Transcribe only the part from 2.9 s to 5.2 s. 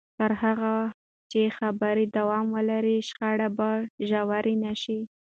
شخړې به ژورې نه شي.